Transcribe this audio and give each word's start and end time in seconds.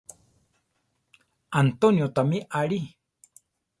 Antonio 1.61 2.11
tamí 2.15 2.41
are. 2.63 2.81